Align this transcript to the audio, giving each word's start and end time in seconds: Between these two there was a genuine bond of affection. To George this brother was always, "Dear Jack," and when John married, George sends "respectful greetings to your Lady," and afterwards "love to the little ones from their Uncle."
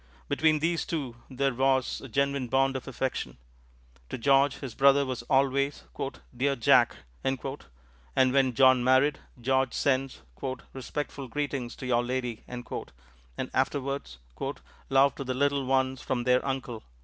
Between 0.27 0.57
these 0.57 0.83
two 0.83 1.15
there 1.29 1.53
was 1.53 2.01
a 2.01 2.07
genuine 2.07 2.47
bond 2.47 2.75
of 2.75 2.87
affection. 2.87 3.37
To 4.09 4.17
George 4.17 4.57
this 4.59 4.73
brother 4.73 5.05
was 5.05 5.21
always, 5.29 5.83
"Dear 6.35 6.55
Jack," 6.55 6.95
and 7.23 7.37
when 8.33 8.55
John 8.55 8.83
married, 8.83 9.19
George 9.39 9.73
sends 9.75 10.23
"respectful 10.73 11.27
greetings 11.27 11.75
to 11.75 11.85
your 11.85 12.03
Lady," 12.03 12.43
and 12.47 12.63
afterwards 13.53 14.17
"love 14.89 15.13
to 15.13 15.23
the 15.23 15.35
little 15.35 15.65
ones 15.67 16.01
from 16.01 16.23
their 16.23 16.43
Uncle." 16.43 16.81